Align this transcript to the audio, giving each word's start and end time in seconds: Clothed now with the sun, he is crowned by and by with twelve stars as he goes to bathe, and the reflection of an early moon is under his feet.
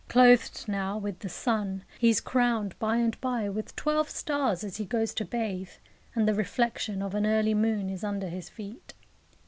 Clothed 0.09 0.65
now 0.67 0.97
with 0.97 1.19
the 1.19 1.29
sun, 1.29 1.83
he 1.99 2.09
is 2.09 2.21
crowned 2.21 2.73
by 2.79 2.95
and 2.97 3.21
by 3.21 3.49
with 3.49 3.75
twelve 3.75 4.09
stars 4.09 4.63
as 4.63 4.77
he 4.77 4.83
goes 4.85 5.13
to 5.13 5.23
bathe, 5.23 5.73
and 6.15 6.27
the 6.27 6.33
reflection 6.33 7.03
of 7.03 7.13
an 7.13 7.27
early 7.27 7.53
moon 7.53 7.87
is 7.87 8.03
under 8.03 8.27
his 8.29 8.49
feet. 8.49 8.95